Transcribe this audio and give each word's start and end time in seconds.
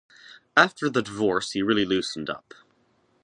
After 0.57 0.89
the 0.89 1.03
divorce, 1.03 1.51
he 1.51 1.61
really 1.61 1.85
loosened 1.85 2.27
up. 2.27 2.55